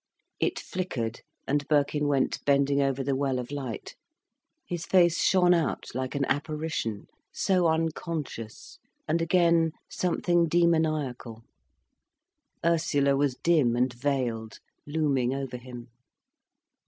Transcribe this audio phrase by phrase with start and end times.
[0.39, 3.95] It flickered, and Birkin went bending over the well of light.
[4.65, 11.43] His face shone out like an apparition, so unconscious, and again, something demoniacal.
[12.65, 15.89] Ursula was dim and veiled, looming over him.